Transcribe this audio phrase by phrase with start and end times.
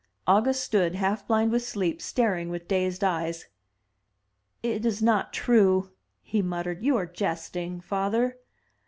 [0.25, 3.45] August stood, half blind with sleep, staring with dazed eyes.
[4.63, 5.91] "It is not true?*'
[6.23, 6.83] he muttered.
[6.83, 8.37] "You are jesting, father?"